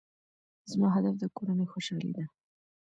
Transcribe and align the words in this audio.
زما 0.71 0.87
هدف 0.95 1.15
د 1.19 1.23
کورنۍ 1.35 1.65
خوشحالي 1.73 2.11
ده. 2.17 2.25